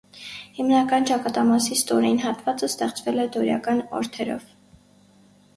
[0.53, 4.49] Հիմնական ճակատամասի ստորին հատվածը ստեղծվել է դորիական օրդերով։